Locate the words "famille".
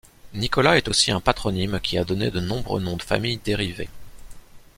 3.03-3.37